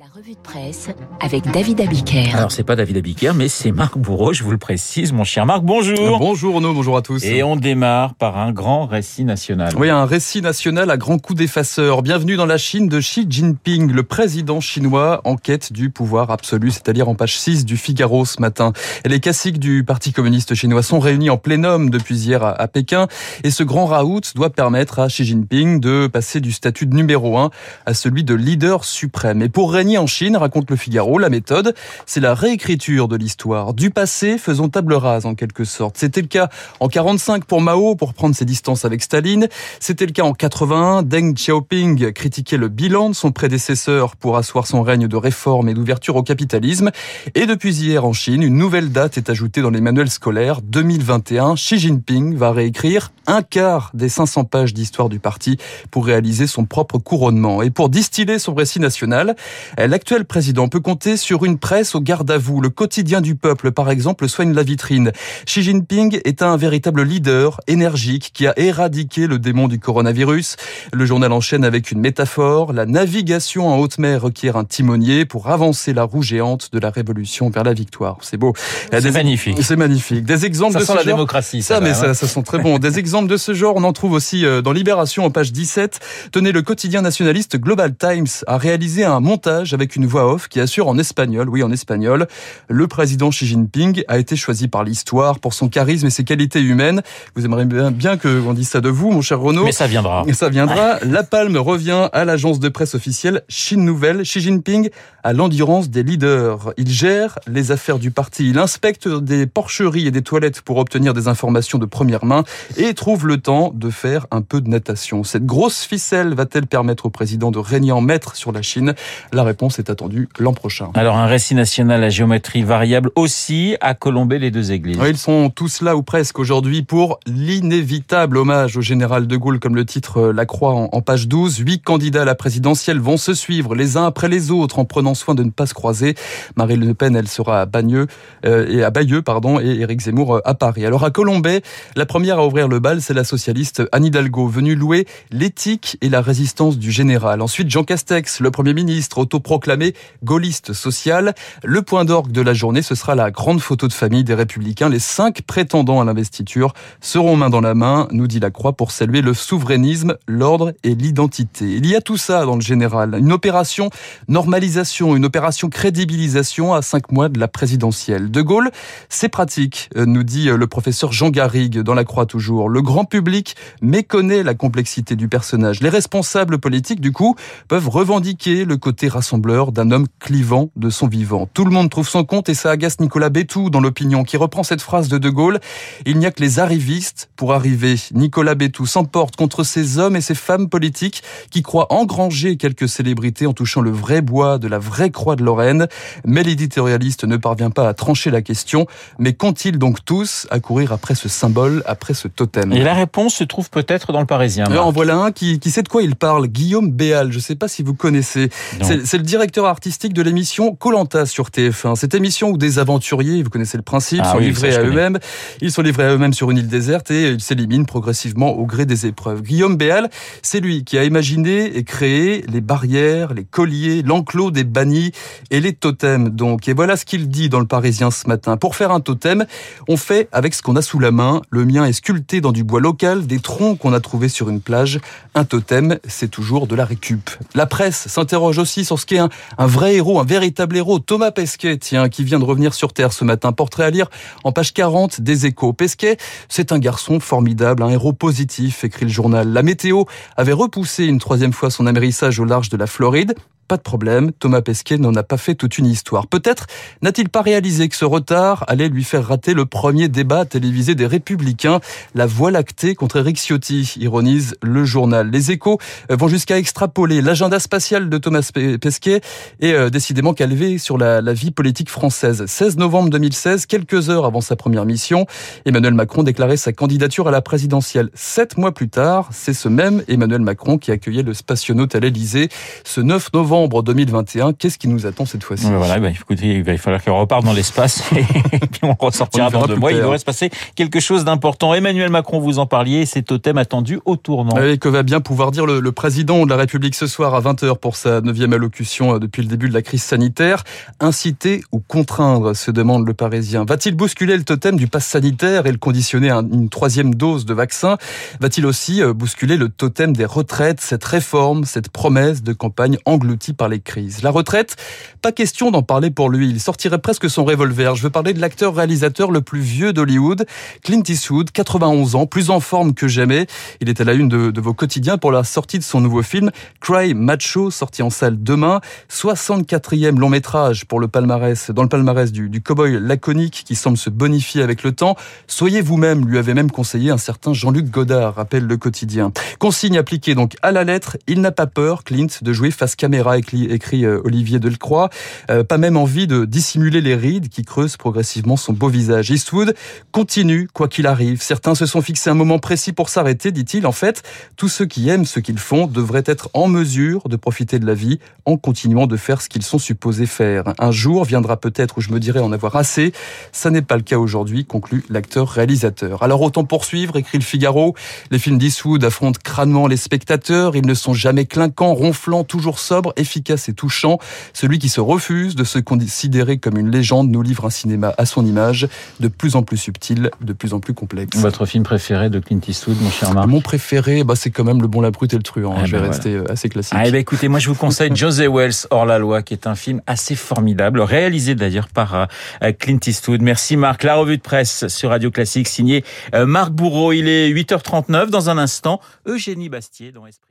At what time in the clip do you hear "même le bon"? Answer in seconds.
384.64-385.00